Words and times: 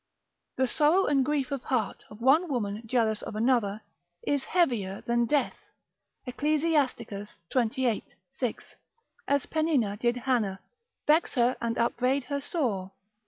The 0.55 0.67
sorrow 0.67 1.05
and 1.05 1.23
grief 1.23 1.51
of 1.51 1.65
heart 1.65 2.05
of 2.09 2.21
one 2.23 2.49
woman 2.51 2.81
jealous 2.87 3.21
of 3.21 3.35
another, 3.35 3.81
is 4.25 4.45
heavier 4.45 5.01
than 5.01 5.27
death, 5.27 5.53
Ecclus. 6.25 6.63
xxviii. 7.53 8.03
6. 8.39 8.75
as 9.27 9.45
Peninnah 9.45 9.97
did 9.97 10.17
Hannah, 10.17 10.59
vex 11.05 11.35
her 11.35 11.55
and 11.61 11.77
upbraid 11.77 12.23
her 12.23 12.41
sore. 12.41 12.93